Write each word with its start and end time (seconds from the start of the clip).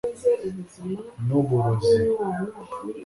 nuburozi 1.25 1.99